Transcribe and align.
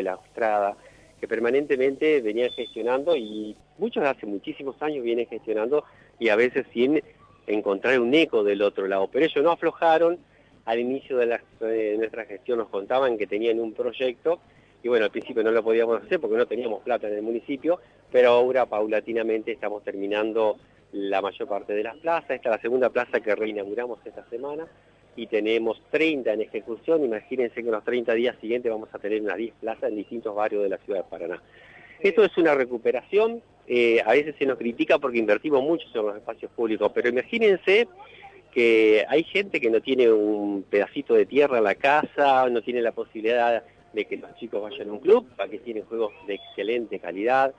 Escuela 0.00 0.12
Austrada, 0.12 0.76
que 1.20 1.28
permanentemente 1.28 2.20
venían 2.22 2.50
gestionando 2.50 3.14
y 3.16 3.54
muchos 3.78 4.02
hace 4.04 4.26
muchísimos 4.26 4.80
años 4.80 5.04
vienen 5.04 5.26
gestionando 5.26 5.84
y 6.18 6.30
a 6.30 6.36
veces 6.36 6.66
sin 6.72 7.02
encontrar 7.46 8.00
un 8.00 8.14
eco 8.14 8.42
del 8.42 8.62
otro 8.62 8.86
lado. 8.86 9.08
Pero 9.12 9.26
ellos 9.26 9.44
no 9.44 9.50
aflojaron, 9.50 10.18
al 10.64 10.78
inicio 10.78 11.18
de, 11.18 11.96
nuestra 11.98 12.24
gestión 12.24 12.58
nos 12.58 12.68
contaban 12.68 13.18
que 13.18 13.26
tenían 13.26 13.60
un 13.60 13.72
proyecto 13.74 14.40
y 14.82 14.88
bueno, 14.88 15.04
al 15.04 15.10
principio 15.10 15.42
no 15.42 15.50
lo 15.50 15.62
podíamos 15.62 16.02
hacer 16.02 16.20
porque 16.20 16.36
no 16.36 16.46
teníamos 16.46 16.82
plata 16.82 17.08
en 17.08 17.14
el 17.14 17.22
municipio, 17.22 17.80
pero 18.10 18.30
ahora 18.30 18.64
paulatinamente 18.64 19.52
estamos 19.52 19.82
terminando 19.84 20.56
la 20.92 21.20
mayor 21.20 21.46
parte 21.46 21.74
de 21.74 21.82
las 21.82 21.96
plazas. 21.96 22.30
Esta 22.30 22.48
es 22.48 22.56
la 22.56 22.62
segunda 22.62 22.88
plaza 22.88 23.20
que 23.20 23.34
reinauguramos 23.34 23.98
esta 24.06 24.24
semana 24.30 24.66
y 25.16 25.26
tenemos 25.26 25.80
30 25.90 26.32
en 26.32 26.40
ejecución. 26.42 27.04
Imagínense 27.04 27.54
que 27.54 27.60
en 27.68 27.72
los 27.72 27.84
30 27.84 28.14
días 28.14 28.36
siguientes 28.40 28.70
vamos 28.70 28.88
a 28.92 28.98
tener 28.98 29.20
unas 29.20 29.36
10 29.36 29.54
plazas 29.60 29.90
en 29.90 29.96
distintos 29.96 30.34
barrios 30.34 30.62
de 30.62 30.68
la 30.68 30.78
ciudad 30.78 31.04
de 31.04 31.10
Paraná. 31.10 31.42
Esto 32.00 32.24
es 32.24 32.36
una 32.38 32.54
recuperación, 32.54 33.42
eh, 33.66 34.00
a 34.04 34.12
veces 34.12 34.34
se 34.38 34.46
nos 34.46 34.56
critica 34.56 34.98
porque 34.98 35.18
invertimos 35.18 35.62
mucho 35.62 35.86
en 35.94 36.06
los 36.06 36.16
espacios 36.16 36.50
públicos, 36.52 36.90
pero 36.94 37.10
imagínense 37.10 37.88
que 38.52 39.04
hay 39.06 39.22
gente 39.24 39.60
que 39.60 39.70
no 39.70 39.80
tiene 39.80 40.10
un 40.10 40.64
pedacito 40.68 41.14
de 41.14 41.26
tierra 41.26 41.58
en 41.58 41.64
la 41.64 41.74
casa, 41.74 42.48
no 42.48 42.62
tiene 42.62 42.82
la 42.82 42.92
posibilidad 42.92 43.62
de 43.92 44.04
que 44.06 44.16
los 44.16 44.34
chicos 44.36 44.62
vayan 44.62 44.88
a 44.88 44.92
un 44.92 45.00
club, 45.00 45.28
para 45.36 45.50
que 45.50 45.58
tienen 45.58 45.84
juegos 45.84 46.12
de 46.26 46.34
excelente 46.34 46.98
calidad, 46.98 47.54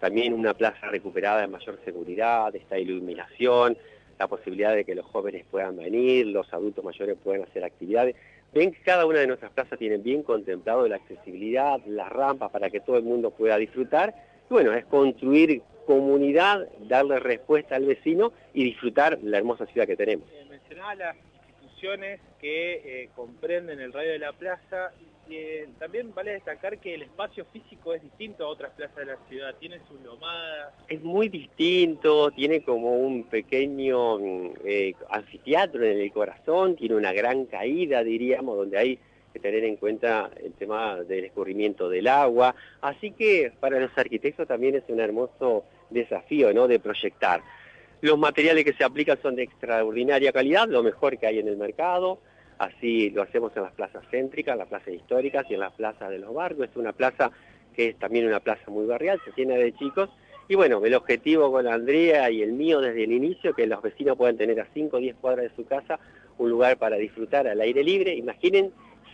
también 0.00 0.32
una 0.32 0.54
plaza 0.54 0.88
recuperada 0.88 1.40
de 1.40 1.46
mayor 1.46 1.78
seguridad, 1.84 2.54
esta 2.54 2.78
iluminación, 2.78 3.76
la 4.22 4.28
posibilidad 4.28 4.72
de 4.72 4.84
que 4.84 4.94
los 4.94 5.04
jóvenes 5.06 5.44
puedan 5.50 5.76
venir, 5.76 6.28
los 6.28 6.52
adultos 6.54 6.84
mayores 6.84 7.16
puedan 7.24 7.42
hacer 7.42 7.64
actividades. 7.64 8.14
Ven 8.54 8.70
que 8.70 8.80
cada 8.82 9.04
una 9.04 9.18
de 9.18 9.26
nuestras 9.26 9.50
plazas 9.50 9.76
tiene 9.80 9.96
bien 9.96 10.22
contemplado 10.22 10.86
la 10.86 10.94
accesibilidad, 10.94 11.80
las 11.86 12.08
rampas 12.08 12.52
para 12.52 12.70
que 12.70 12.78
todo 12.78 12.96
el 12.96 13.02
mundo 13.02 13.32
pueda 13.32 13.56
disfrutar. 13.56 14.14
Y 14.48 14.54
bueno, 14.54 14.72
es 14.74 14.84
construir 14.84 15.62
comunidad, 15.86 16.68
darle 16.82 17.18
respuesta 17.18 17.74
al 17.74 17.86
vecino 17.86 18.32
y 18.54 18.62
disfrutar 18.62 19.18
la 19.24 19.38
hermosa 19.38 19.66
ciudad 19.66 19.88
que 19.88 19.96
tenemos. 19.96 20.28
Eh, 20.30 20.46
mencionaba 20.48 20.94
las 20.94 21.16
instituciones 21.16 22.20
que 22.40 23.02
eh, 23.02 23.08
comprenden 23.16 23.80
el 23.80 23.92
radio 23.92 24.12
de 24.12 24.18
la 24.20 24.32
plaza 24.34 24.92
también 25.78 26.14
vale 26.14 26.32
destacar 26.32 26.78
que 26.78 26.94
el 26.94 27.02
espacio 27.02 27.44
físico 27.52 27.94
es 27.94 28.02
distinto 28.02 28.44
a 28.44 28.48
otras 28.48 28.72
plazas 28.72 28.96
de 28.96 29.06
la 29.06 29.18
ciudad, 29.28 29.54
tiene 29.58 29.80
sus 29.88 30.00
lomadas. 30.00 30.74
Es 30.88 31.02
muy 31.02 31.28
distinto, 31.28 32.30
tiene 32.30 32.62
como 32.62 32.96
un 32.96 33.24
pequeño 33.24 34.18
eh, 34.64 34.94
anfiteatro 35.10 35.84
en 35.84 36.00
el 36.00 36.12
corazón, 36.12 36.76
tiene 36.76 36.94
una 36.94 37.12
gran 37.12 37.46
caída, 37.46 38.02
diríamos, 38.02 38.56
donde 38.56 38.78
hay 38.78 38.98
que 39.32 39.38
tener 39.38 39.64
en 39.64 39.76
cuenta 39.76 40.30
el 40.42 40.52
tema 40.52 40.96
del 41.02 41.24
escurrimiento 41.24 41.88
del 41.88 42.06
agua. 42.08 42.54
Así 42.80 43.12
que 43.12 43.52
para 43.58 43.80
los 43.80 43.96
arquitectos 43.96 44.46
también 44.46 44.76
es 44.76 44.84
un 44.88 45.00
hermoso 45.00 45.64
desafío, 45.90 46.52
¿no?, 46.52 46.68
de 46.68 46.78
proyectar. 46.78 47.42
Los 48.00 48.18
materiales 48.18 48.64
que 48.64 48.72
se 48.72 48.84
aplican 48.84 49.20
son 49.22 49.36
de 49.36 49.44
extraordinaria 49.44 50.32
calidad, 50.32 50.68
lo 50.68 50.82
mejor 50.82 51.18
que 51.18 51.26
hay 51.26 51.38
en 51.38 51.48
el 51.48 51.56
mercado, 51.56 52.18
Así 52.58 53.10
lo 53.10 53.22
hacemos 53.22 53.56
en 53.56 53.64
las 53.64 53.72
plazas 53.72 54.04
céntricas, 54.10 54.52
en 54.52 54.58
las 54.60 54.68
plazas 54.68 54.94
históricas 54.94 55.46
y 55.48 55.54
en 55.54 55.60
las 55.60 55.72
plazas 55.72 56.10
de 56.10 56.18
los 56.18 56.32
barrios. 56.32 56.68
Es 56.70 56.76
una 56.76 56.92
plaza 56.92 57.30
que 57.74 57.88
es 57.88 57.96
también 57.96 58.26
una 58.26 58.40
plaza 58.40 58.70
muy 58.70 58.86
barrial, 58.86 59.20
se 59.24 59.32
llena 59.32 59.54
de 59.54 59.72
chicos. 59.74 60.10
Y 60.48 60.54
bueno, 60.54 60.84
el 60.84 60.94
objetivo 60.94 61.50
con 61.50 61.66
Andrea 61.66 62.30
y 62.30 62.42
el 62.42 62.52
mío 62.52 62.80
desde 62.80 63.04
el 63.04 63.12
inicio, 63.12 63.54
que 63.54 63.66
los 63.66 63.80
vecinos 63.80 64.16
puedan 64.16 64.36
tener 64.36 64.60
a 64.60 64.66
5 64.74 64.96
o 64.96 65.00
10 65.00 65.16
cuadras 65.16 65.50
de 65.50 65.56
su 65.56 65.64
casa 65.64 65.98
un 66.38 66.50
lugar 66.50 66.76
para 66.78 66.96
disfrutar 66.96 67.46
al 67.46 67.60
aire 67.60 67.82
libre. 67.82 68.14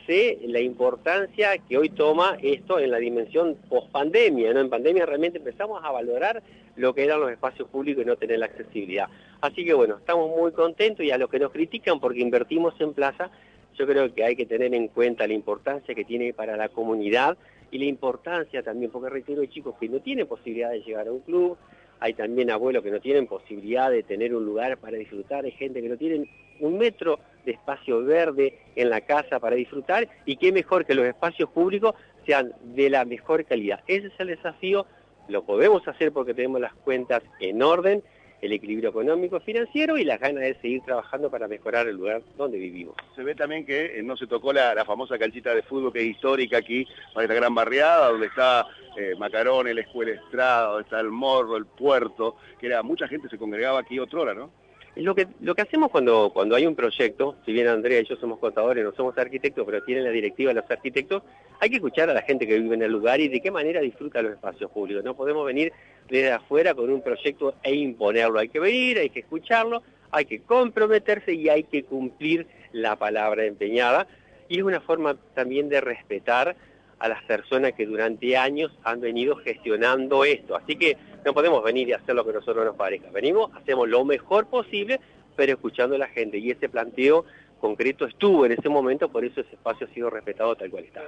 La 0.08 0.60
importancia 0.60 1.58
que 1.58 1.76
hoy 1.76 1.90
toma 1.90 2.38
esto 2.42 2.78
en 2.78 2.90
la 2.90 2.96
dimensión 2.96 3.56
post-pandemia. 3.68 4.54
¿no? 4.54 4.60
En 4.60 4.70
pandemia 4.70 5.04
realmente 5.04 5.36
empezamos 5.36 5.84
a 5.84 5.90
valorar 5.90 6.42
lo 6.76 6.94
que 6.94 7.04
eran 7.04 7.20
los 7.20 7.30
espacios 7.30 7.68
públicos 7.68 8.02
y 8.02 8.06
no 8.06 8.16
tener 8.16 8.38
la 8.38 8.46
accesibilidad. 8.46 9.08
Así 9.42 9.66
que 9.66 9.74
bueno, 9.74 9.98
estamos 9.98 10.30
muy 10.34 10.52
contentos 10.52 11.04
y 11.04 11.10
a 11.10 11.18
los 11.18 11.28
que 11.28 11.38
nos 11.38 11.52
critican 11.52 12.00
porque 12.00 12.20
invertimos 12.20 12.72
en 12.80 12.94
plaza, 12.94 13.30
yo 13.76 13.86
creo 13.86 14.14
que 14.14 14.24
hay 14.24 14.34
que 14.34 14.46
tener 14.46 14.72
en 14.72 14.88
cuenta 14.88 15.26
la 15.26 15.34
importancia 15.34 15.94
que 15.94 16.06
tiene 16.06 16.32
para 16.32 16.56
la 16.56 16.70
comunidad 16.70 17.36
y 17.70 17.76
la 17.76 17.84
importancia 17.84 18.62
también, 18.62 18.90
porque 18.90 19.10
reitero, 19.10 19.42
hay 19.42 19.48
chicos 19.48 19.74
que 19.78 19.90
no 19.90 20.00
tienen 20.00 20.26
posibilidad 20.26 20.70
de 20.70 20.80
llegar 20.80 21.06
a 21.06 21.12
un 21.12 21.20
club, 21.20 21.58
hay 22.00 22.14
también 22.14 22.50
abuelos 22.50 22.82
que 22.82 22.90
no 22.90 23.00
tienen 23.00 23.26
posibilidad 23.26 23.90
de 23.90 24.04
tener 24.04 24.34
un 24.34 24.46
lugar 24.46 24.78
para 24.78 24.96
disfrutar, 24.96 25.44
hay 25.44 25.50
gente 25.50 25.82
que 25.82 25.88
no 25.90 25.98
tiene 25.98 26.30
un 26.60 26.78
metro 26.78 27.18
de 27.44 27.52
espacio 27.52 28.04
verde 28.04 28.58
en 28.76 28.90
la 28.90 29.00
casa 29.00 29.40
para 29.40 29.56
disfrutar 29.56 30.08
y 30.24 30.36
qué 30.36 30.52
mejor 30.52 30.84
que 30.84 30.94
los 30.94 31.06
espacios 31.06 31.50
públicos 31.50 31.94
sean 32.26 32.52
de 32.62 32.90
la 32.90 33.04
mejor 33.04 33.44
calidad. 33.44 33.80
Ese 33.86 34.08
es 34.08 34.12
el 34.18 34.28
desafío, 34.28 34.86
lo 35.28 35.44
podemos 35.44 35.86
hacer 35.86 36.12
porque 36.12 36.34
tenemos 36.34 36.60
las 36.60 36.74
cuentas 36.74 37.22
en 37.40 37.62
orden 37.62 38.02
el 38.40 38.52
equilibrio 38.52 38.90
económico, 38.90 39.40
financiero 39.40 39.98
y 39.98 40.04
las 40.04 40.20
ganas 40.20 40.42
de 40.42 40.54
seguir 40.60 40.82
trabajando 40.82 41.30
para 41.30 41.48
mejorar 41.48 41.88
el 41.88 41.96
lugar 41.96 42.22
donde 42.36 42.58
vivimos. 42.58 42.94
Se 43.16 43.22
ve 43.22 43.34
también 43.34 43.66
que 43.66 43.98
eh, 43.98 44.02
no 44.02 44.16
se 44.16 44.26
tocó 44.26 44.52
la, 44.52 44.84
famosa 44.84 45.18
canchita 45.18 45.54
de 45.54 45.62
fútbol 45.62 45.92
que 45.92 46.00
es 46.00 46.06
histórica 46.06 46.58
aquí, 46.58 46.86
para 47.12 47.24
esta 47.24 47.34
gran 47.34 47.54
barriada, 47.54 48.10
donde 48.10 48.26
está 48.26 48.66
eh, 48.96 49.14
Macarón, 49.18 49.72
la 49.74 49.80
Escuela 49.80 50.12
Estrada, 50.12 50.68
donde 50.68 50.82
está 50.84 51.00
el 51.00 51.10
Morro, 51.10 51.56
el 51.56 51.66
Puerto, 51.66 52.36
que 52.58 52.66
era 52.66 52.82
mucha 52.82 53.08
gente 53.08 53.28
se 53.28 53.38
congregaba 53.38 53.80
aquí 53.80 53.98
otra 53.98 54.20
hora, 54.20 54.34
¿no? 54.34 54.50
Lo 54.98 55.14
que, 55.14 55.28
lo 55.40 55.54
que 55.54 55.62
hacemos 55.62 55.92
cuando, 55.92 56.32
cuando 56.34 56.56
hay 56.56 56.66
un 56.66 56.74
proyecto, 56.74 57.36
si 57.46 57.52
bien 57.52 57.68
Andrea 57.68 58.00
y 58.00 58.04
yo 58.04 58.16
somos 58.16 58.40
contadores, 58.40 58.82
no 58.82 58.90
somos 58.92 59.16
arquitectos, 59.16 59.64
pero 59.64 59.80
tienen 59.84 60.02
la 60.02 60.10
directiva 60.10 60.52
los 60.52 60.68
arquitectos, 60.68 61.22
hay 61.60 61.70
que 61.70 61.76
escuchar 61.76 62.10
a 62.10 62.14
la 62.14 62.22
gente 62.22 62.48
que 62.48 62.58
vive 62.58 62.74
en 62.74 62.82
el 62.82 62.90
lugar 62.90 63.20
y 63.20 63.28
de 63.28 63.40
qué 63.40 63.52
manera 63.52 63.80
disfruta 63.80 64.22
los 64.22 64.32
espacios 64.32 64.68
públicos. 64.72 65.04
No 65.04 65.14
podemos 65.14 65.46
venir 65.46 65.72
desde 66.10 66.32
afuera 66.32 66.74
con 66.74 66.90
un 66.90 67.00
proyecto 67.00 67.54
e 67.62 67.76
imponerlo. 67.76 68.40
Hay 68.40 68.48
que 68.48 68.58
venir, 68.58 68.98
hay 68.98 69.10
que 69.10 69.20
escucharlo, 69.20 69.84
hay 70.10 70.24
que 70.24 70.40
comprometerse 70.40 71.32
y 71.32 71.48
hay 71.48 71.62
que 71.62 71.84
cumplir 71.84 72.48
la 72.72 72.96
palabra 72.96 73.44
empeñada. 73.44 74.08
Y 74.48 74.58
es 74.58 74.64
una 74.64 74.80
forma 74.80 75.16
también 75.32 75.68
de 75.68 75.80
respetar 75.80 76.56
a 76.98 77.08
las 77.08 77.22
personas 77.24 77.72
que 77.74 77.86
durante 77.86 78.36
años 78.36 78.72
han 78.84 79.00
venido 79.00 79.36
gestionando 79.36 80.24
esto. 80.24 80.56
Así 80.56 80.76
que 80.76 80.96
no 81.24 81.32
podemos 81.32 81.62
venir 81.62 81.88
y 81.88 81.92
hacer 81.92 82.14
lo 82.14 82.24
que 82.24 82.32
nosotros 82.32 82.64
nos 82.64 82.76
parezca. 82.76 83.10
Venimos, 83.10 83.50
hacemos 83.54 83.88
lo 83.88 84.04
mejor 84.04 84.46
posible, 84.48 85.00
pero 85.36 85.52
escuchando 85.52 85.94
a 85.94 85.98
la 85.98 86.08
gente. 86.08 86.38
Y 86.38 86.50
ese 86.50 86.68
planteo 86.68 87.24
concreto 87.60 88.06
estuvo 88.06 88.46
en 88.46 88.52
ese 88.52 88.68
momento, 88.68 89.08
por 89.08 89.24
eso 89.24 89.40
ese 89.40 89.54
espacio 89.54 89.86
ha 89.86 89.94
sido 89.94 90.10
respetado 90.10 90.54
tal 90.56 90.70
cual 90.70 90.84
está. 90.84 91.02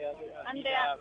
Andrea, 0.46 0.96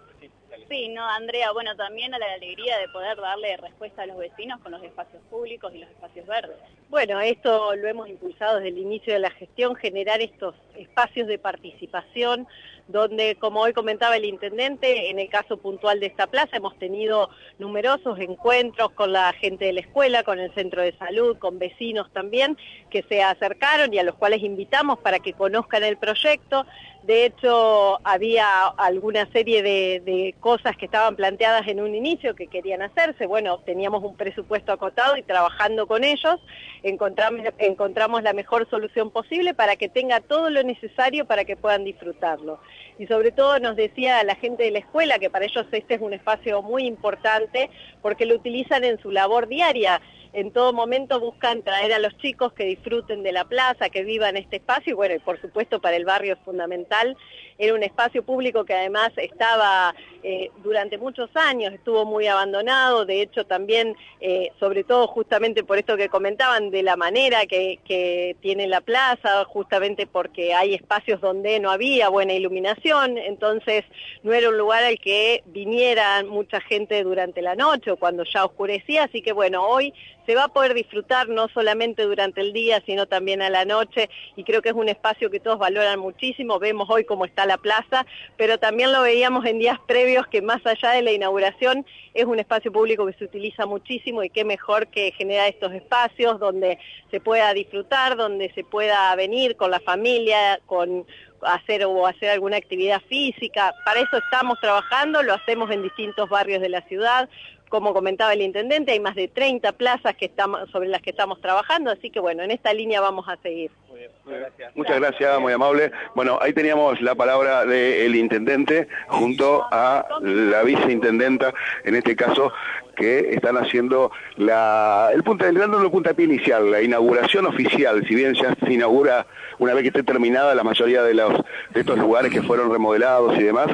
sí, 0.69 0.89
no, 0.89 1.07
Andrea, 1.07 1.51
bueno, 1.51 1.75
también 1.75 2.13
a 2.13 2.19
la 2.19 2.33
alegría 2.33 2.77
de 2.77 2.87
poder 2.89 3.17
darle 3.17 3.57
respuesta 3.57 4.03
a 4.03 4.05
los 4.05 4.17
vecinos 4.17 4.59
con 4.61 4.71
los 4.71 4.83
espacios 4.83 5.21
públicos 5.29 5.73
y 5.73 5.79
los 5.79 5.89
espacios 5.89 6.25
verdes. 6.27 6.55
Bueno, 6.89 7.19
esto 7.19 7.75
lo 7.75 7.87
hemos 7.87 8.09
impulsado 8.09 8.57
desde 8.57 8.69
el 8.69 8.77
inicio 8.77 9.13
de 9.13 9.19
la 9.19 9.31
gestión, 9.31 9.75
generar 9.75 10.21
estos 10.21 10.55
espacios 10.75 11.27
de 11.27 11.39
participación 11.39 12.47
donde, 12.89 13.35
como 13.35 13.61
hoy 13.61 13.71
comentaba 13.71 14.17
el 14.17 14.25
intendente, 14.25 15.11
en 15.11 15.19
el 15.19 15.29
caso 15.29 15.57
puntual 15.57 15.99
de 15.99 16.07
esta 16.07 16.25
plaza 16.25 16.57
hemos 16.57 16.77
tenido 16.79 17.29
numerosos 17.59 18.19
encuentros 18.19 18.91
con 18.91 19.13
la 19.13 19.31
gente 19.33 19.65
de 19.65 19.73
la 19.73 19.81
escuela, 19.81 20.23
con 20.23 20.39
el 20.39 20.51
centro 20.55 20.81
de 20.81 20.97
salud, 20.97 21.37
con 21.37 21.59
vecinos 21.59 22.11
también, 22.13 22.57
que 22.89 23.03
se 23.03 23.21
acercaron 23.21 23.93
y 23.93 23.99
a 23.99 24.03
los 24.03 24.15
cuales 24.15 24.41
invitamos 24.41 24.97
para 24.99 25.19
que 25.19 25.33
conozcan 25.33 25.83
el 25.83 25.97
proyecto. 25.97 26.65
De 27.03 27.25
hecho, 27.25 27.99
había 28.03 28.65
alguna 28.65 29.31
serie 29.31 29.61
de, 29.61 30.35
cosas 30.39 30.75
que 30.75 30.85
estaban 30.85 31.15
planteadas 31.15 31.67
en 31.67 31.81
un 31.81 31.93
inicio 31.93 32.35
que 32.35 32.47
querían 32.47 32.81
hacerse. 32.81 33.27
Bueno, 33.27 33.59
teníamos 33.59 34.03
un 34.03 34.15
presupuesto 34.17 34.71
acotado 34.71 35.15
y 35.15 35.23
trabajando 35.23 35.85
con 35.85 36.03
ellos 36.03 36.39
encontramos, 36.83 38.23
la 38.23 38.33
mejor 38.33 38.69
solución 38.69 39.11
posible 39.11 39.53
para 39.53 39.75
que 39.75 39.89
tenga 39.89 40.21
todo 40.21 40.49
lo 40.49 40.63
necesario 40.63 41.25
para 41.25 41.45
que 41.45 41.55
puedan 41.55 41.83
disfrutarlo. 41.83 42.59
Y 42.99 43.07
sobre 43.07 43.31
todo 43.31 43.59
nos 43.59 43.77
decía 43.77 44.21
la 44.25 44.35
gente 44.35 44.63
de 44.63 44.71
la 44.71 44.79
escuela 44.79 45.19
que 45.19 45.29
para 45.29 45.45
ellos 45.45 45.65
este 45.71 45.95
es 45.95 46.01
un 46.01 46.13
espacio 46.13 46.61
muy 46.61 46.85
importante 46.85 47.69
porque 48.01 48.25
lo 48.25 48.35
utilizan 48.35 48.83
en 48.83 48.99
su 48.99 49.09
labor 49.09 49.47
diaria 49.47 50.01
en 50.33 50.51
todo 50.51 50.73
momento 50.73 51.19
buscan 51.19 51.63
traer 51.63 51.93
a 51.93 51.99
los 51.99 52.15
chicos 52.17 52.53
que 52.53 52.65
disfruten 52.65 53.23
de 53.23 53.31
la 53.31 53.45
plaza, 53.45 53.89
que 53.89 54.03
vivan 54.03 54.37
este 54.37 54.57
espacio, 54.57 54.91
y 54.91 54.95
bueno, 54.95 55.15
y 55.15 55.19
por 55.19 55.41
supuesto 55.41 55.79
para 55.79 55.95
el 55.95 56.05
barrio 56.05 56.33
es 56.33 56.39
fundamental. 56.45 57.17
Era 57.57 57.73
un 57.73 57.83
espacio 57.83 58.23
público 58.23 58.63
que 58.63 58.73
además 58.73 59.11
estaba 59.17 59.93
eh, 60.23 60.49
durante 60.63 60.97
muchos 60.97 61.29
años, 61.35 61.73
estuvo 61.73 62.05
muy 62.05 62.25
abandonado, 62.27 63.05
de 63.05 63.21
hecho 63.21 63.45
también, 63.45 63.97
eh, 64.21 64.51
sobre 64.59 64.83
todo 64.83 65.07
justamente 65.07 65.63
por 65.63 65.77
esto 65.77 65.97
que 65.97 66.09
comentaban, 66.09 66.69
de 66.69 66.83
la 66.83 66.95
manera 66.95 67.45
que, 67.47 67.79
que 67.83 68.37
tiene 68.39 68.67
la 68.67 68.81
plaza, 68.81 69.43
justamente 69.45 70.07
porque 70.07 70.53
hay 70.53 70.73
espacios 70.73 71.19
donde 71.19 71.59
no 71.59 71.69
había 71.69 72.07
buena 72.07 72.33
iluminación, 72.33 73.17
entonces 73.17 73.83
no 74.23 74.31
era 74.31 74.49
un 74.49 74.57
lugar 74.57 74.83
al 74.83 74.99
que 74.99 75.43
viniera 75.47 76.23
mucha 76.23 76.61
gente 76.61 77.03
durante 77.03 77.41
la 77.41 77.55
noche 77.55 77.91
o 77.91 77.97
cuando 77.97 78.23
ya 78.23 78.45
oscurecía, 78.45 79.03
así 79.05 79.21
que 79.21 79.33
bueno, 79.33 79.65
hoy 79.65 79.93
se 80.29 80.35
va 80.35 80.43
a 80.43 80.47
poder 80.49 80.75
disfrutar 80.75 81.27
no 81.27 81.47
solamente 81.47 82.03
durante 82.03 82.41
el 82.41 82.53
día, 82.53 82.83
sino 82.85 83.07
también 83.07 83.41
a 83.41 83.49
la 83.49 83.65
noche, 83.65 84.11
y 84.35 84.43
creo 84.43 84.61
que 84.61 84.69
es 84.69 84.75
un 84.75 84.87
espacio 84.87 85.31
que 85.31 85.39
todos 85.39 85.57
valoran 85.57 85.99
muchísimo, 85.99 86.59
vemos 86.59 86.87
hoy 86.87 87.03
cómo 87.03 87.25
está 87.25 87.47
la 87.47 87.57
plaza, 87.57 88.05
pero 88.37 88.59
también 88.59 88.91
lo 88.91 89.01
veíamos 89.01 89.43
en 89.47 89.57
días 89.57 89.79
previos 89.87 90.27
que 90.27 90.43
más 90.43 90.63
allá 90.67 90.91
de 90.91 91.01
la 91.01 91.13
inauguración 91.13 91.83
es 92.13 92.25
un 92.25 92.37
espacio 92.37 92.71
público 92.71 93.07
que 93.07 93.13
se 93.13 93.23
utiliza 93.23 93.65
muchísimo 93.65 94.21
y 94.21 94.29
qué 94.29 94.45
mejor 94.45 94.85
que 94.89 95.13
generar 95.13 95.49
estos 95.49 95.73
espacios 95.73 96.39
donde 96.39 96.77
se 97.09 97.19
pueda 97.19 97.51
disfrutar, 97.55 98.15
donde 98.15 98.51
se 98.53 98.63
pueda 98.63 99.15
venir 99.15 99.55
con 99.55 99.71
la 99.71 99.79
familia, 99.79 100.59
con 100.67 101.07
hacer 101.41 101.85
o 101.85 102.05
hacer 102.05 102.29
alguna 102.29 102.57
actividad 102.57 103.01
física. 103.07 103.73
Para 103.85 104.01
eso 104.01 104.17
estamos 104.17 104.59
trabajando, 104.59 105.23
lo 105.23 105.33
hacemos 105.33 105.71
en 105.71 105.83
distintos 105.83 106.29
barrios 106.29 106.61
de 106.61 106.69
la 106.69 106.81
ciudad. 106.81 107.29
Como 107.69 107.93
comentaba 107.93 108.33
el 108.33 108.41
intendente, 108.41 108.91
hay 108.91 108.99
más 108.99 109.15
de 109.15 109.27
30 109.27 109.71
plazas 109.73 110.15
que 110.15 110.25
estamos, 110.25 110.69
sobre 110.71 110.89
las 110.89 111.01
que 111.01 111.11
estamos 111.11 111.39
trabajando, 111.39 111.91
así 111.91 112.09
que 112.09 112.19
bueno, 112.19 112.43
en 112.43 112.51
esta 112.51 112.73
línea 112.73 112.99
vamos 112.99 113.27
a 113.29 113.37
seguir. 113.37 113.71
Muy 113.87 113.99
bien, 113.99 114.11
muchas 114.25 114.39
gracias. 114.39 114.75
Muchas 114.75 114.99
gracias, 114.99 115.39
muy 115.39 115.53
amable. 115.53 115.91
Bueno, 116.15 116.39
ahí 116.41 116.53
teníamos 116.53 116.99
la 117.01 117.15
palabra 117.15 117.65
del 117.65 118.15
intendente 118.15 118.87
junto 119.07 119.65
a 119.71 120.05
la 120.21 120.63
viceintendenta, 120.63 121.53
en 121.83 121.95
este 121.95 122.15
caso, 122.15 122.51
que 122.99 123.33
están 123.33 123.57
haciendo 123.57 124.11
la, 124.35 125.09
el 125.13 125.23
punta, 125.23 125.51
dándole 125.51 125.85
el 125.85 125.91
puntapié 125.91 126.25
inicial, 126.25 126.69
la 126.69 126.81
inauguración 126.81 127.45
oficial, 127.45 128.05
si 128.07 128.13
bien 128.13 128.33
ya 128.33 128.53
se 128.55 128.73
inaugura 128.73 129.25
una 129.57 129.73
vez 129.73 129.83
que 129.83 129.87
esté 129.89 130.03
terminada 130.03 130.53
la 130.53 130.63
mayoría 130.63 131.01
de, 131.03 131.13
los, 131.13 131.33
de 131.73 131.79
estos 131.79 131.97
lugares 131.97 132.31
que 132.31 132.41
fueron 132.41 132.71
remodelados 132.71 133.37
y 133.37 133.43
demás, 133.43 133.67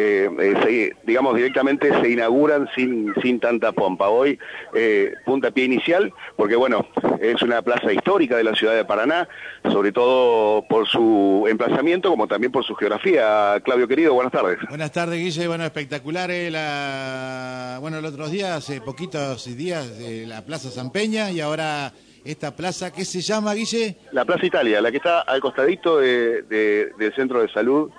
eh, 0.00 0.30
eh, 0.68 0.92
digamos, 1.04 1.34
directamente 1.34 1.90
se 2.00 2.08
inauguran 2.08 2.68
sin, 2.76 3.12
sin 3.20 3.40
tanta 3.40 3.72
pompa. 3.72 4.08
Hoy, 4.08 4.38
eh, 4.72 5.12
punta 5.26 5.50
pie 5.50 5.64
inicial, 5.64 6.12
porque 6.36 6.54
bueno, 6.54 6.86
es 7.20 7.42
una 7.42 7.62
plaza 7.62 7.92
histórica 7.92 8.36
de 8.36 8.44
la 8.44 8.54
ciudad 8.54 8.76
de 8.76 8.84
Paraná, 8.84 9.28
sobre 9.64 9.90
todo 9.90 10.64
por 10.68 10.86
su 10.86 11.46
emplazamiento, 11.48 12.10
como 12.10 12.28
también 12.28 12.52
por 12.52 12.64
su 12.64 12.76
geografía. 12.76 13.60
Claudio 13.64 13.88
querido, 13.88 14.14
buenas 14.14 14.32
tardes. 14.32 14.58
Buenas 14.68 14.92
tardes, 14.92 15.18
Guille. 15.18 15.48
Bueno, 15.48 15.64
espectacular. 15.64 16.30
La... 16.30 17.78
Bueno, 17.80 18.00
los 18.00 18.12
otros 18.12 18.30
días, 18.30 18.50
hace 18.56 18.80
poquitos 18.80 19.56
días, 19.56 19.98
la 20.26 20.44
Plaza 20.44 20.70
San 20.70 20.92
Peña 20.92 21.32
y 21.32 21.40
ahora 21.40 21.92
esta 22.24 22.54
plaza, 22.54 22.92
¿qué 22.92 23.04
se 23.04 23.20
llama, 23.20 23.54
Guille? 23.54 23.96
La 24.12 24.24
Plaza 24.24 24.46
Italia, 24.46 24.80
la 24.80 24.92
que 24.92 24.98
está 24.98 25.22
al 25.22 25.40
costadito 25.40 25.98
del 25.98 27.12
Centro 27.16 27.40
de 27.40 27.48
Salud 27.48 27.90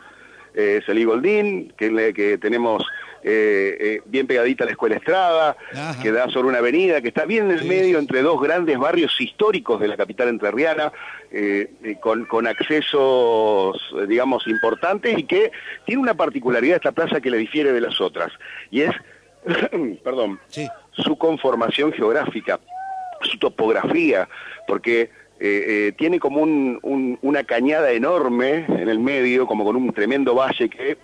eh, 0.54 0.82
Salí 0.86 1.04
Goldín, 1.04 1.74
que, 1.78 2.14
que 2.14 2.38
tenemos 2.38 2.86
eh, 3.22 3.78
eh, 3.80 4.02
bien 4.06 4.28
pegadita 4.28 4.64
a 4.64 4.66
la 4.66 4.72
Escuela 4.72 4.96
Estrada, 4.96 5.58
que 6.02 6.12
da 6.12 6.30
sobre 6.30 6.48
una 6.48 6.60
avenida, 6.60 7.02
que 7.02 7.10
está 7.10 7.26
bien 7.26 7.52
en 7.52 7.60
el 7.60 7.66
medio 7.66 8.00
entre 8.00 8.22
dos 8.22 8.42
grandes 8.42 8.78
barrios 8.78 9.20
históricos 9.20 9.80
de 9.82 9.90
la 9.90 9.98
capital 9.98 10.30
entrerriana, 10.30 10.94
eh, 11.32 11.98
con, 12.00 12.26
con, 12.26 12.48
accesos, 12.48 13.78
digamos, 14.08 14.48
importantes 14.48 15.18
y 15.18 15.24
que 15.24 15.52
tiene 15.86 16.02
una 16.02 16.14
particularidad 16.14 16.78
esta 16.78 16.94
plaza 16.94 17.20
que 17.20 17.30
le 17.30 17.38
difiere 17.38 17.74
de 17.74 17.82
las 17.82 18.00
otras, 18.00 18.32
y 18.72 18.82
es, 18.82 18.92
perdón, 20.04 20.40
su 20.92 21.18
conformación 21.18 21.92
geográfica, 21.92 22.60
su 23.22 23.38
topografía, 23.38 24.30
porque 24.66 25.10
eh, 25.42 25.88
eh, 25.88 25.94
tiene 25.98 26.20
como 26.20 26.42
una 26.42 27.44
cañada 27.46 27.92
enorme 27.92 28.66
en 28.68 28.90
el 28.90 29.00
medio, 29.00 29.48
como 29.48 29.64
con 29.64 29.76
un 29.76 29.94
tremendo 29.94 30.36
valle 30.36 30.70
que 30.70 30.98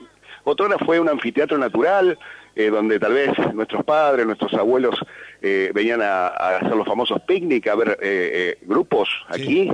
otrora 0.43 0.77
fue 0.85 0.99
un 0.99 1.09
anfiteatro 1.09 1.57
natural, 1.57 2.19
eh, 2.55 2.69
donde 2.69 2.99
tal 2.99 3.13
vez 3.13 3.31
nuestros 3.53 3.83
padres, 3.83 4.25
nuestros 4.25 4.53
abuelos 4.53 4.99
venían 5.41 6.01
a, 6.01 6.27
hacer 6.27 6.75
los 6.75 6.87
famosos 6.87 7.21
picnic, 7.21 7.67
a 7.67 7.75
ver 7.75 8.57
grupos 8.63 9.07
aquí. 9.27 9.69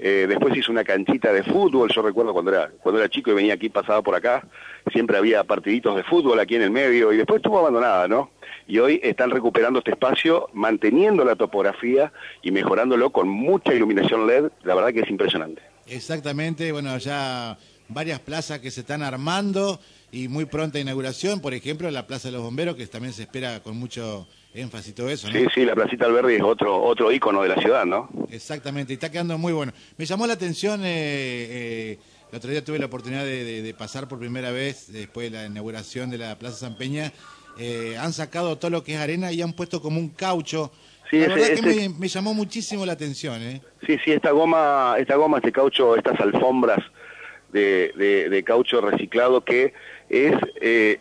después 0.00 0.56
hizo 0.56 0.72
una 0.72 0.82
canchita 0.82 1.32
de 1.32 1.44
fútbol, 1.44 1.88
yo 1.94 2.02
recuerdo 2.02 2.32
cuando 2.32 2.50
era, 2.50 2.70
cuando 2.82 3.00
era 3.00 3.08
chico 3.08 3.30
y 3.30 3.34
venía 3.34 3.54
aquí, 3.54 3.68
pasaba 3.68 4.02
por 4.02 4.16
acá, 4.16 4.44
siempre 4.92 5.16
había 5.16 5.44
partiditos 5.44 5.94
de 5.94 6.02
fútbol 6.02 6.40
aquí 6.40 6.56
en 6.56 6.62
el 6.62 6.72
medio, 6.72 7.12
y 7.12 7.16
después 7.16 7.36
estuvo 7.36 7.60
abandonada, 7.60 8.08
¿no? 8.08 8.30
y 8.66 8.78
hoy 8.78 9.00
están 9.02 9.30
recuperando 9.30 9.80
este 9.80 9.92
espacio, 9.92 10.48
manteniendo 10.52 11.24
la 11.24 11.36
topografía 11.36 12.12
y 12.42 12.50
mejorándolo 12.50 13.10
con 13.10 13.28
mucha 13.28 13.74
iluminación 13.74 14.26
LED, 14.26 14.50
la 14.62 14.74
verdad 14.74 14.92
que 14.92 15.00
es 15.00 15.10
impresionante. 15.10 15.62
Exactamente, 15.86 16.72
bueno, 16.72 16.96
ya 16.98 17.58
varias 17.88 18.20
plazas 18.20 18.60
que 18.60 18.70
se 18.70 18.80
están 18.80 19.02
armando 19.02 19.80
y 20.10 20.28
muy 20.28 20.44
pronta 20.44 20.78
inauguración, 20.78 21.40
por 21.40 21.54
ejemplo, 21.54 21.90
la 21.90 22.06
Plaza 22.06 22.28
de 22.28 22.32
los 22.32 22.42
Bomberos, 22.42 22.76
que 22.76 22.86
también 22.86 23.12
se 23.12 23.22
espera 23.22 23.60
con 23.60 23.76
mucho 23.76 24.26
énfasis 24.54 24.94
todo 24.94 25.10
eso, 25.10 25.28
¿no? 25.28 25.34
Sí, 25.34 25.46
sí, 25.52 25.64
la 25.64 25.74
Placita 25.74 26.06
Alberdi 26.06 26.34
es 26.34 26.42
otro, 26.42 26.80
otro 26.82 27.10
ícono 27.10 27.42
de 27.42 27.48
la 27.48 27.56
ciudad, 27.56 27.84
¿no? 27.84 28.08
Exactamente, 28.30 28.92
y 28.92 28.94
está 28.94 29.10
quedando 29.10 29.36
muy 29.38 29.52
bueno. 29.52 29.72
Me 29.96 30.06
llamó 30.06 30.26
la 30.26 30.34
atención, 30.34 30.82
eh, 30.84 30.86
eh, 30.86 31.98
el 32.30 32.38
otro 32.38 32.50
día 32.50 32.64
tuve 32.64 32.78
la 32.78 32.86
oportunidad 32.86 33.24
de, 33.24 33.74
pasar 33.76 34.06
por 34.06 34.18
primera 34.18 34.52
vez, 34.52 34.92
después 34.92 35.30
de 35.30 35.38
la 35.38 35.46
inauguración 35.46 36.10
de 36.10 36.18
la 36.18 36.38
Plaza 36.38 36.56
San 36.58 36.76
Peña, 36.76 37.12
eh, 37.58 37.96
han 37.98 38.12
sacado 38.12 38.56
todo 38.56 38.70
lo 38.70 38.84
que 38.84 38.94
es 38.94 39.00
arena 39.00 39.32
y 39.32 39.42
han 39.42 39.52
puesto 39.52 39.80
como 39.80 39.98
un 39.98 40.10
caucho. 40.10 40.72
Sí, 41.10 41.18
la 41.18 41.28
verdad 41.28 41.46
que 41.46 41.54
este 41.54 41.88
me, 41.88 42.08
llamó 42.08 42.34
muchísimo 42.34 42.86
la 42.86 42.92
atención. 42.92 43.40
¿eh? 43.42 43.60
Sí, 43.86 43.98
sí, 44.04 44.12
esta 44.12 44.30
goma, 44.30 44.96
esta 44.98 45.16
goma, 45.16 45.38
este 45.38 45.52
caucho, 45.52 45.96
estas 45.96 46.18
alfombras 46.20 46.80
de, 47.54 48.42
caucho 48.46 48.80
reciclado 48.80 49.44
que 49.44 49.72
es... 50.08 50.34
Eh, 50.60 51.00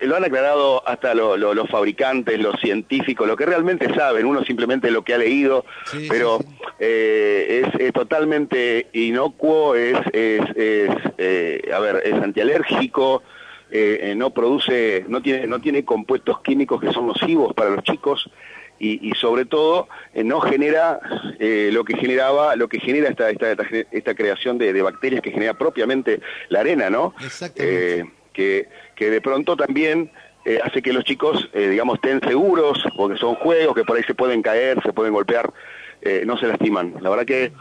lo 0.00 0.14
han 0.14 0.24
aclarado 0.24 0.86
hasta 0.86 1.12
los 1.12 1.68
fabricantes, 1.68 2.38
los 2.38 2.54
científicos, 2.60 3.26
lo 3.26 3.36
que 3.36 3.46
realmente 3.46 3.92
saben, 3.92 4.26
uno 4.26 4.44
simplemente 4.44 4.92
lo 4.92 5.02
que 5.02 5.12
ha 5.12 5.18
leído, 5.18 5.64
pero 6.08 6.38
eh, 6.78 7.68
es, 7.76 7.92
totalmente 7.92 8.86
inocuo, 8.92 9.74
es, 9.74 9.98
es, 10.12 10.40
es 10.54 11.72
a 11.72 11.80
ver, 11.80 12.00
es 12.04 12.14
antialérgico, 12.14 13.24
eh, 13.70 13.98
eh, 14.12 14.14
no 14.14 14.30
produce, 14.30 15.04
no 15.08 15.20
tiene, 15.20 15.46
no 15.46 15.60
tiene 15.60 15.84
compuestos 15.84 16.40
químicos 16.40 16.80
que 16.80 16.90
son 16.90 17.06
nocivos 17.06 17.52
para 17.52 17.68
los 17.68 17.84
chicos 17.84 18.30
y, 18.78 19.12
sobre 19.14 19.44
todo 19.44 19.88
eh, 20.14 20.24
no 20.24 20.40
genera 20.40 21.00
lo 21.38 21.84
que 21.84 21.96
generaba, 21.96 22.56
lo 22.56 22.68
que 22.68 22.80
genera 22.80 23.08
esta, 23.08 23.30
esta, 23.30 23.52
esta, 23.90 24.14
creación 24.14 24.58
de, 24.58 24.80
bacterias 24.82 25.22
que 25.22 25.30
genera 25.30 25.54
propiamente 25.54 26.20
la 26.48 26.60
arena, 26.60 26.90
¿no? 26.90 27.14
que, 27.54 28.06
que 28.32 29.10
de 29.10 29.20
pronto 29.20 29.56
también 29.56 30.10
hace 30.62 30.80
que 30.80 30.92
los 30.92 31.04
chicos, 31.04 31.50
digamos, 31.52 31.96
estén 31.96 32.20
seguros, 32.20 32.82
porque 32.96 33.18
son 33.18 33.34
juegos 33.36 33.74
que 33.74 33.84
por 33.84 33.96
ahí 33.96 34.02
se 34.04 34.14
pueden 34.14 34.42
caer, 34.42 34.80
se 34.82 34.92
pueden 34.92 35.12
golpear, 35.12 35.52
no 36.24 36.38
se 36.38 36.46
lastiman. 36.46 36.94
La 37.00 37.10
verdad 37.10 37.26
que... 37.26 37.52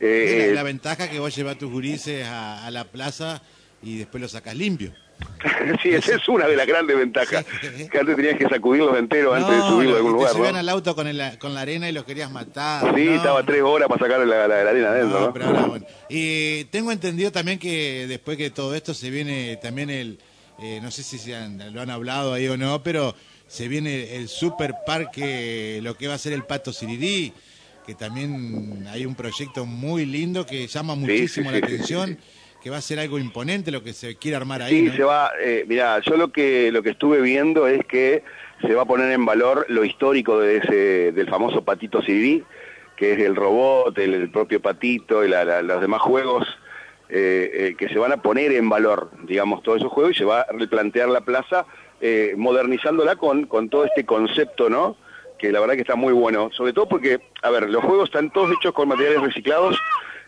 la, 0.00 0.54
la, 0.54 0.62
ventaja 0.62 1.10
que 1.10 1.18
vos 1.18 1.34
llevas 1.34 1.58
tus 1.58 1.70
gurises 1.70 2.26
a, 2.26 2.66
a 2.66 2.70
la 2.70 2.84
plaza 2.84 3.42
y 3.82 3.98
después 3.98 4.20
lo 4.20 4.28
sacas 4.28 4.56
limpio. 4.56 4.92
sí, 5.82 5.90
esa 5.90 6.16
es 6.16 6.28
una 6.28 6.46
de 6.46 6.56
las 6.56 6.66
grandes 6.66 6.96
ventajas. 6.96 7.44
Que 7.90 7.98
antes 7.98 8.16
tenías 8.16 8.36
que 8.36 8.48
sacudirlos 8.48 8.96
enteros 8.98 9.36
antes 9.36 9.56
de 9.56 9.62
subirlo 9.62 9.94
a 9.94 9.96
algún 9.98 10.12
lugar. 10.12 10.32
Te 10.32 10.38
¿no? 10.38 10.58
al 10.58 10.68
auto 10.68 10.94
con, 10.94 11.06
con 11.38 11.54
la 11.54 11.60
arena 11.60 11.88
y 11.88 11.92
los 11.92 12.04
querías 12.04 12.30
matar. 12.30 12.94
Sí, 12.94 13.08
estaba 13.08 13.42
tres 13.44 13.62
horas 13.62 13.88
para 13.88 14.00
sacar 14.00 14.26
la, 14.26 14.44
arena 14.44 14.90
adentro. 14.90 15.32
¿no? 15.34 15.78
Y 16.08 16.64
tengo 16.66 16.92
entendido 16.92 17.32
también 17.32 17.58
que 17.58 18.06
después 18.08 18.36
que 18.36 18.50
todo 18.50 18.74
esto 18.74 18.94
se 18.94 19.10
viene 19.10 19.56
también 19.56 19.90
el. 19.90 20.18
Eh, 20.60 20.80
no 20.82 20.90
sé 20.90 21.04
si 21.04 21.18
se 21.18 21.36
lo 21.70 21.80
han 21.80 21.90
hablado 21.90 22.32
ahí 22.32 22.48
o 22.48 22.56
no, 22.56 22.82
pero 22.82 23.14
se 23.46 23.68
viene 23.68 24.16
el 24.16 24.28
super 24.28 24.74
parque, 24.84 25.78
lo 25.82 25.96
que 25.96 26.08
va 26.08 26.14
a 26.14 26.18
ser 26.18 26.32
el 26.32 26.44
Pato 26.44 26.72
Sirirí, 26.72 27.32
que 27.86 27.94
también 27.94 28.86
hay 28.90 29.06
un 29.06 29.14
proyecto 29.14 29.66
muy 29.66 30.04
lindo 30.04 30.44
que 30.44 30.66
llama 30.66 30.96
muchísimo 30.96 31.52
la 31.52 31.58
atención 31.58 32.18
que 32.62 32.70
va 32.70 32.78
a 32.78 32.80
ser 32.80 32.98
algo 32.98 33.18
imponente 33.18 33.70
lo 33.70 33.82
que 33.82 33.92
se 33.92 34.16
quiere 34.16 34.36
armar 34.36 34.62
ahí. 34.62 34.88
Sí, 34.88 34.96
se 34.96 35.04
va, 35.04 35.32
eh, 35.40 35.64
mira, 35.68 36.00
yo 36.00 36.16
lo 36.16 36.32
que, 36.32 36.72
lo 36.72 36.82
que 36.82 36.90
estuve 36.90 37.20
viendo 37.20 37.68
es 37.68 37.84
que 37.86 38.22
se 38.62 38.74
va 38.74 38.82
a 38.82 38.86
poner 38.86 39.12
en 39.12 39.24
valor 39.24 39.66
lo 39.68 39.84
histórico 39.84 40.40
de 40.40 40.56
ese, 40.56 41.12
del 41.12 41.28
famoso 41.28 41.64
Patito 41.64 42.02
CD, 42.02 42.42
que 42.96 43.12
es 43.12 43.18
el 43.20 43.36
robot, 43.36 43.96
el, 43.98 44.30
propio 44.30 44.60
Patito 44.60 45.24
y 45.24 45.28
los 45.28 45.80
demás 45.80 46.00
juegos 46.02 46.46
eh, 47.08 47.50
eh, 47.52 47.74
que 47.78 47.88
se 47.88 47.98
van 47.98 48.12
a 48.12 48.22
poner 48.22 48.52
en 48.52 48.68
valor, 48.68 49.10
digamos, 49.22 49.62
todos 49.62 49.78
esos 49.78 49.92
juegos 49.92 50.16
y 50.16 50.18
se 50.18 50.24
va 50.24 50.40
a 50.40 50.52
replantear 50.52 51.08
la 51.08 51.20
plaza 51.20 51.66
modernizándola 52.36 53.16
con, 53.16 53.46
con 53.46 53.68
todo 53.68 53.84
este 53.84 54.06
concepto, 54.06 54.70
¿no? 54.70 54.96
que 55.38 55.52
la 55.52 55.60
verdad 55.60 55.74
que 55.74 55.82
está 55.82 55.94
muy 55.94 56.12
bueno, 56.12 56.50
sobre 56.52 56.72
todo 56.72 56.88
porque, 56.88 57.20
a 57.42 57.50
ver, 57.50 57.70
los 57.70 57.82
juegos 57.84 58.08
están 58.08 58.30
todos 58.30 58.50
hechos 58.52 58.72
con 58.72 58.88
materiales 58.88 59.22
reciclados 59.22 59.80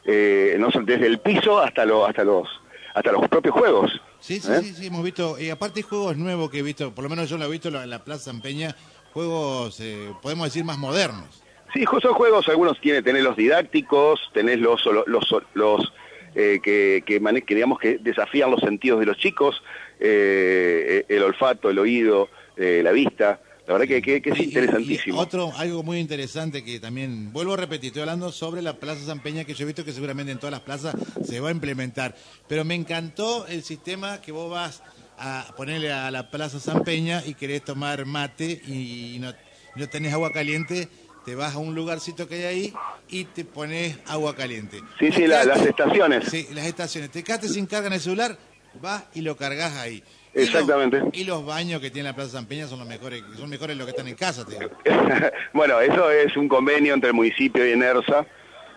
eh, 0.05 0.57
no 0.59 0.69
desde 0.85 1.07
el 1.07 1.19
piso 1.19 1.61
hasta, 1.61 1.85
lo, 1.85 2.07
hasta, 2.07 2.25
los, 2.25 2.49
hasta 2.95 3.13
los 3.13 3.29
propios 3.29 3.55
juegos. 3.55 4.01
Sí, 4.21 4.41
sí, 4.41 4.53
¿eh? 4.53 4.61
sí, 4.63 4.75
sí, 4.75 4.87
hemos 4.87 5.03
visto, 5.03 5.39
y 5.39 5.51
aparte 5.51 5.83
juegos 5.83 6.17
nuevos 6.17 6.51
que 6.51 6.59
he 6.59 6.63
visto, 6.63 6.95
por 6.95 7.05
lo 7.05 7.11
menos 7.11 7.29
yo 7.29 7.39
lo 7.39 7.47
he 7.47 7.51
visto 7.51 7.69
en 7.69 7.89
la 7.89 8.05
Plaza 8.05 8.25
San 8.25 8.41
Peña, 8.41 8.75
juegos, 9.13 9.81
eh, 9.81 10.13
podemos 10.23 10.47
decir, 10.47 10.65
más 10.65 10.79
modernos. 10.79 11.43
Sí, 11.73 11.85
son 12.03 12.15
juegos, 12.15 12.49
algunos 12.49 12.81
tienen, 12.81 13.05
tenés 13.05 13.23
los 13.23 13.37
didácticos, 13.37 14.21
tenés 14.35 14.59
los, 14.59 14.85
los, 14.85 15.25
los, 15.55 15.93
que, 16.35 16.61
que, 17.07 17.21
que, 17.47 17.55
digamos 17.55 17.79
que 17.79 17.99
desafían 17.99 18.51
los 18.51 18.61
sentidos 18.61 18.99
de 18.99 19.07
los 19.07 19.17
chicos, 19.17 19.63
el 20.01 21.23
olfato, 21.23 21.71
el 21.71 21.79
oído, 21.79 22.29
la 22.57 22.91
vista, 22.91 23.41
La 23.71 23.79
verdad 23.79 24.03
que, 24.03 24.21
que, 24.21 24.31
es 24.31 24.41
interesantísimo. 24.41 25.21
otro, 25.21 25.53
algo 25.57 25.85
muy 25.85 26.01
interesante 26.01 26.65
que 26.65 26.81
también, 26.81 27.33
vuelvo 27.33 27.55
a 27.55 27.57
repetir, 27.57 27.91
estoy 27.91 28.01
hablando 28.03 28.33
sobre 28.33 28.63
la 28.63 28.81
Plaza 28.81 29.07
San 29.07 29.21
Peña, 29.21 29.45
que 29.45 29.55
yo 29.55 29.63
he 29.63 29.67
visto 29.67 29.85
que 29.85 29.93
seguramente 29.93 30.33
en 30.33 30.39
todas 30.39 30.51
las 30.51 30.63
plazas 30.63 30.97
se 31.25 31.39
va 31.39 31.51
a 31.51 31.53
implementar. 31.53 32.17
Pero 32.49 32.65
me 32.65 32.75
encantó 32.75 33.47
el 33.47 33.63
sistema 33.63 34.21
que 34.21 34.33
vos 34.33 34.51
vas 34.51 34.83
a 35.19 35.55
ponerle 35.57 35.93
a 35.93 36.11
la 36.11 36.33
Plaza 36.33 36.59
San 36.59 36.83
Peña 36.83 37.23
y 37.25 37.35
querés 37.35 37.65
tomar 37.65 38.07
mate 38.07 38.61
y 38.67 39.19
no, 39.21 39.33
no 39.77 39.89
tenés 39.89 40.15
agua 40.15 40.33
caliente, 40.33 40.89
te 41.25 41.37
vas 41.37 41.55
a 41.55 41.59
un 41.59 41.73
lugarcito 41.73 42.27
que 42.27 42.35
hay 42.35 42.43
ahí 42.43 42.75
y 43.09 43.27
te 43.27 43.45
pones 43.45 43.99
agua 44.07 44.35
caliente. 44.35 44.81
Sí, 44.99 45.13
sí, 45.13 45.29
las 45.29 45.47
estaciones. 45.65 46.25
Sí, 46.29 46.49
las 46.55 46.67
estaciones. 46.67 47.13
Te 47.13 47.23
quedaste 47.23 47.47
sin 47.47 47.67
carga 47.67 47.87
en 47.87 47.93
el 47.93 48.01
celular, 48.01 48.37
vas 48.81 49.05
y 49.15 49.23
lo 49.23 49.37
cargas 49.37 49.77
ahí. 49.77 50.03
Exactamente. 50.35 51.03
Y 51.13 51.25
los, 51.25 51.45
baños 51.45 51.81
que 51.81 51.91
tiene 51.91 52.09
la 52.09 52.15
Plaza 52.15 52.31
San 52.31 52.47
Peña 52.47 52.67
son 52.69 52.79
los 52.79 52.89
mejores, 52.89 53.23
son 53.37 53.51
mejores 53.51 53.77
los 53.77 53.85
que 53.87 53.91
están 53.91 54.07
en 54.07 54.15
casa, 54.15 54.47
te 54.47 54.57
bueno, 55.53 55.81
eso 55.81 56.11
es 56.11 56.37
un 56.37 56.49
convenio 56.49 56.95
entre 56.95 57.09
el 57.09 57.15
municipio 57.15 57.67
y 57.67 57.73
ENERSA, 57.73 58.27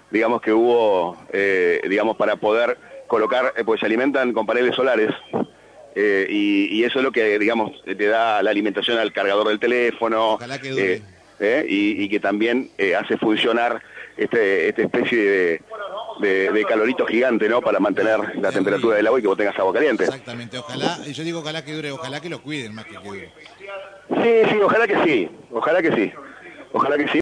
digamos 0.10 0.42
que 0.42 0.52
hubo, 0.52 1.18
eh, 1.32 1.82
digamos, 1.88 2.18
para 2.18 2.38
poder 2.38 2.78
colocar, 3.08 3.54
eh, 3.56 3.64
pues 3.64 3.80
se 3.80 3.86
alimentan 3.86 4.34
con 4.34 4.46
paneles 4.46 4.76
solares, 4.76 5.12
eh, 5.96 6.26
y, 6.28 6.84
eso 6.84 7.00
es 7.00 7.06
lo 7.06 7.12
que, 7.12 7.38
digamos, 7.38 7.72
te 7.84 8.08
da 8.08 8.42
la 8.42 8.50
alimentación 8.50 8.98
al 8.98 9.14
cargador 9.14 9.48
del 9.48 9.60
teléfono. 9.60 10.34
Ojalá 10.34 10.60
que 10.60 10.70
dure. 10.72 11.02
y, 11.68 12.10
que 12.10 12.20
también 12.20 12.72
hace 12.98 13.16
funcionar 13.18 13.80
este, 14.18 14.70
esta 14.70 14.82
especie 14.82 15.18
de 15.18 15.62
de, 16.20 16.66
calorito 16.68 17.06
gigante, 17.06 17.48
¿no? 17.50 17.62
Para 17.62 17.80
mantener 17.80 18.38
la 18.38 18.52
temperatura 18.52 18.98
del 18.98 19.08
agua 19.08 19.20
y 19.20 19.22
que 19.22 19.28
vos 19.28 19.38
tengas 19.38 19.58
agua 19.58 19.74
caliente. 19.74 20.06
Exactamente, 20.06 20.58
ojalá, 20.58 21.04
yo 21.04 21.24
digo 21.24 21.40
ojalá 21.40 21.64
que 21.64 21.74
dure, 21.74 21.92
ojalá 21.92 22.20
que 22.20 22.30
lo 22.30 22.42
cuiden 22.42 22.74
más 22.76 22.86
que 22.86 22.92
que 22.92 22.98
dure. 23.00 23.34
Sí, 24.22 24.50
sí, 24.50 24.58
ojalá 24.62 24.88
que 24.88 25.04
sí, 25.04 25.30
ojalá 25.52 25.82
que 25.82 25.92
sí, 25.92 26.12
ojalá 26.72 26.98
que 26.98 27.08
sí. 27.08 27.22